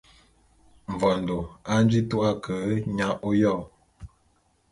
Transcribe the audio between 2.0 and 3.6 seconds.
tu’a ke nya oyô.